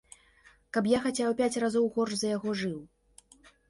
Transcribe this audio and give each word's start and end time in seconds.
Каб 0.77 0.89
я 0.93 0.97
хаця 1.03 1.25
ў 1.27 1.33
пяць 1.43 1.61
разоў 1.67 1.85
горш 1.99 2.13
за 2.25 2.37
яго 2.37 2.59
жыў. 2.67 2.77